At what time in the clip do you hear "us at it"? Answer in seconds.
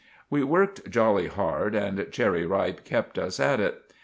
3.19-3.83